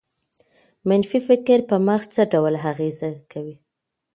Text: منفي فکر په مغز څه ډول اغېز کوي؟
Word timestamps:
منفي 0.87 1.19
فکر 1.27 1.59
په 1.69 1.75
مغز 1.87 2.07
څه 2.15 2.23
ډول 2.31 2.55
اغېز 2.71 2.99
کوي؟ 3.31 3.55